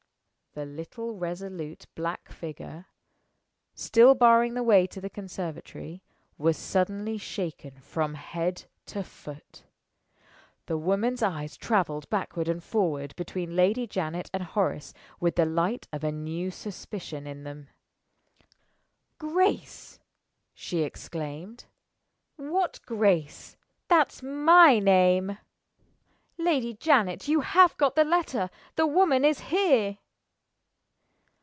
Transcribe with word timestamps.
The 0.53 0.65
little 0.65 1.15
resolute 1.15 1.85
black 1.95 2.27
figure 2.29 2.87
(still 3.73 4.15
barring 4.15 4.53
the 4.53 4.61
way 4.63 4.85
to 4.85 4.99
the 4.99 5.09
conservatory) 5.09 6.03
was 6.37 6.57
suddenly 6.57 7.17
shaken 7.17 7.79
from 7.79 8.15
head 8.15 8.65
to 8.87 9.01
foot. 9.01 9.63
The 10.65 10.77
woman's 10.77 11.23
eyes 11.23 11.55
traveled 11.55 12.09
backward 12.09 12.49
and 12.49 12.61
forward 12.61 13.15
between 13.15 13.55
Lady 13.55 13.87
Janet 13.87 14.29
and 14.33 14.43
Horace 14.43 14.93
with 15.21 15.37
the 15.37 15.45
light 15.45 15.87
of 15.93 16.03
a 16.03 16.11
new 16.11 16.51
suspicion 16.51 17.25
in 17.25 17.45
them. 17.45 17.69
"Grace!" 19.19 20.01
she 20.53 20.79
exclaimed. 20.81 21.63
"What 22.35 22.81
Grace? 22.85 23.55
That's 23.87 24.21
my 24.21 24.79
name. 24.79 25.37
Lady 26.37 26.73
Janet, 26.73 27.29
you 27.29 27.39
have 27.39 27.77
got 27.77 27.95
the 27.95 28.03
letter! 28.03 28.49
The 28.75 28.85
woman 28.85 29.23
is 29.23 29.39
here!" 29.39 29.99